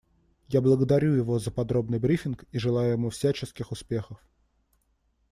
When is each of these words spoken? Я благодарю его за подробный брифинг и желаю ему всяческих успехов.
Я 0.47 0.61
благодарю 0.61 1.13
его 1.13 1.37
за 1.37 1.51
подробный 1.51 1.99
брифинг 1.99 2.45
и 2.51 2.57
желаю 2.57 2.93
ему 2.93 3.11
всяческих 3.11 3.71
успехов. 3.71 4.19